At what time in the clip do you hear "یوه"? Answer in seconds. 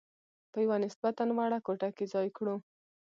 0.65-0.77